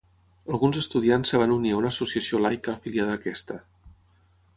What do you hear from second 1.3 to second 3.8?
es van unir a una associació laica afiliada a aquesta.